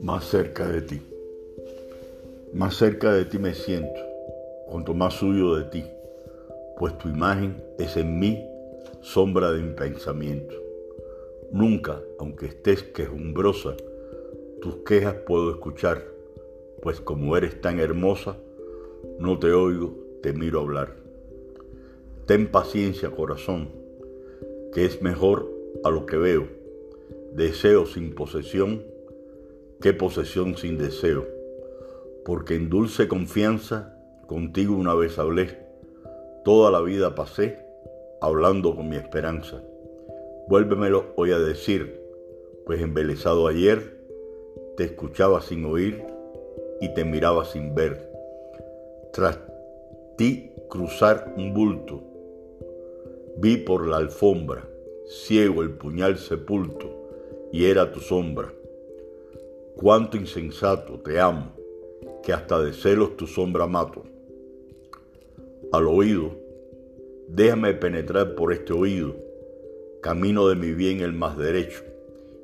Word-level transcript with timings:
Más 0.00 0.24
cerca 0.24 0.68
de 0.68 0.82
ti. 0.82 1.02
Más 2.52 2.76
cerca 2.76 3.12
de 3.12 3.24
ti 3.24 3.38
me 3.38 3.54
siento, 3.54 4.00
cuanto 4.66 4.94
más 4.94 5.20
huyo 5.22 5.56
de 5.56 5.64
ti, 5.64 5.84
pues 6.78 6.96
tu 6.98 7.08
imagen 7.08 7.62
es 7.78 7.96
en 7.96 8.20
mí 8.20 8.44
sombra 9.00 9.50
de 9.50 9.62
mi 9.62 9.74
pensamiento. 9.74 10.54
Nunca, 11.50 12.00
aunque 12.20 12.46
estés 12.46 12.82
quejumbrosa, 12.82 13.76
tus 14.60 14.76
quejas 14.86 15.14
puedo 15.26 15.50
escuchar, 15.50 16.04
pues 16.82 17.00
como 17.00 17.36
eres 17.36 17.60
tan 17.60 17.80
hermosa, 17.80 18.36
no 19.18 19.38
te 19.38 19.52
oigo, 19.52 19.96
te 20.22 20.32
miro 20.32 20.60
hablar. 20.60 21.07
Ten 22.28 22.48
paciencia, 22.48 23.10
corazón, 23.10 23.70
que 24.74 24.84
es 24.84 25.00
mejor 25.00 25.50
a 25.82 25.88
lo 25.88 26.04
que 26.04 26.18
veo, 26.18 26.46
deseo 27.32 27.86
sin 27.86 28.14
posesión 28.14 28.84
que 29.80 29.94
posesión 29.94 30.54
sin 30.58 30.76
deseo, 30.76 31.26
porque 32.26 32.54
en 32.54 32.68
dulce 32.68 33.08
confianza 33.08 33.96
contigo 34.26 34.76
una 34.76 34.92
vez 34.92 35.18
hablé, 35.18 35.58
toda 36.44 36.70
la 36.70 36.82
vida 36.82 37.14
pasé 37.14 37.60
hablando 38.20 38.76
con 38.76 38.90
mi 38.90 38.96
esperanza. 38.96 39.62
Vuélvemelo 40.48 41.14
hoy 41.16 41.32
a 41.32 41.38
decir, 41.38 41.98
pues 42.66 42.82
embelesado 42.82 43.46
ayer 43.46 43.96
te 44.76 44.84
escuchaba 44.84 45.40
sin 45.40 45.64
oír 45.64 46.04
y 46.82 46.92
te 46.92 47.06
miraba 47.06 47.46
sin 47.46 47.74
ver. 47.74 48.12
Tras 49.14 49.38
ti 50.18 50.52
cruzar 50.68 51.32
un 51.34 51.54
bulto, 51.54 52.02
vi 53.40 53.56
por 53.56 53.86
la 53.86 53.98
alfombra, 53.98 54.68
ciego 55.06 55.62
el 55.62 55.70
puñal 55.70 56.18
sepulto, 56.18 56.90
y 57.52 57.66
era 57.66 57.92
tu 57.92 58.00
sombra. 58.00 58.52
Cuánto 59.76 60.16
insensato 60.16 60.98
te 60.98 61.20
amo, 61.20 61.52
que 62.24 62.32
hasta 62.32 62.60
de 62.60 62.72
celos 62.72 63.16
tu 63.16 63.28
sombra 63.28 63.68
mato. 63.68 64.02
Al 65.70 65.86
oído, 65.86 66.34
déjame 67.28 67.74
penetrar 67.74 68.34
por 68.34 68.52
este 68.52 68.72
oído, 68.72 69.14
camino 70.02 70.48
de 70.48 70.56
mi 70.56 70.72
bien 70.72 71.00
el 71.00 71.12
más 71.12 71.38
derecho 71.38 71.84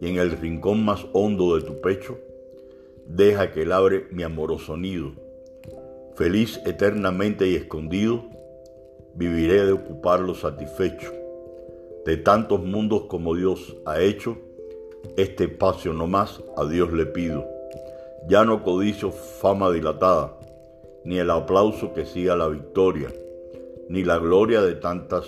y 0.00 0.08
en 0.08 0.16
el 0.16 0.30
rincón 0.30 0.86
más 0.86 1.06
hondo 1.12 1.56
de 1.56 1.66
tu 1.66 1.82
pecho, 1.82 2.18
deja 3.06 3.52
que 3.52 3.66
labre 3.66 4.06
mi 4.10 4.22
amoroso 4.22 4.78
nido. 4.78 5.12
Feliz 6.14 6.60
eternamente 6.64 7.46
y 7.46 7.56
escondido, 7.56 8.24
viviré 9.14 9.64
de 9.66 9.72
ocuparlo 9.72 10.34
satisfecho. 10.34 11.12
De 12.04 12.16
tantos 12.16 12.64
mundos 12.64 13.04
como 13.08 13.34
Dios 13.34 13.76
ha 13.84 14.00
hecho, 14.00 14.38
este 15.16 15.44
espacio 15.44 15.92
no 15.92 16.06
más 16.06 16.42
a 16.56 16.64
Dios 16.64 16.92
le 16.92 17.06
pido. 17.06 17.46
Ya 18.28 18.44
no 18.44 18.62
codicio 18.62 19.10
fama 19.10 19.70
dilatada, 19.70 20.36
ni 21.04 21.18
el 21.18 21.30
aplauso 21.30 21.92
que 21.92 22.04
siga 22.04 22.36
la 22.36 22.48
victoria, 22.48 23.12
ni 23.88 24.04
la 24.04 24.18
gloria 24.18 24.62
de 24.62 24.74
tantas 24.74 25.26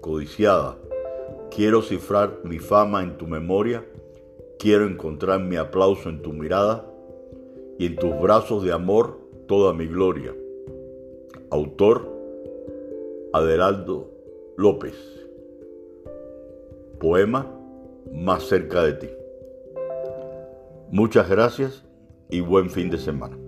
codiciadas. 0.00 0.76
Quiero 1.50 1.82
cifrar 1.82 2.38
mi 2.44 2.58
fama 2.58 3.02
en 3.02 3.18
tu 3.18 3.26
memoria 3.26 3.84
Quiero 4.62 4.86
encontrar 4.86 5.40
mi 5.40 5.56
aplauso 5.56 6.08
en 6.08 6.22
tu 6.22 6.32
mirada 6.32 6.86
y 7.80 7.86
en 7.86 7.96
tus 7.96 8.16
brazos 8.20 8.62
de 8.62 8.70
amor 8.70 9.18
toda 9.48 9.72
mi 9.72 9.88
gloria. 9.88 10.32
Autor 11.50 12.08
Adelaldo 13.34 14.10
López. 14.58 14.94
Poema 17.00 17.50
Más 18.12 18.42
cerca 18.42 18.82
de 18.82 18.92
ti. 18.92 19.08
Muchas 20.90 21.30
gracias 21.30 21.82
y 22.28 22.40
buen 22.40 22.68
fin 22.68 22.90
de 22.90 22.98
semana. 22.98 23.41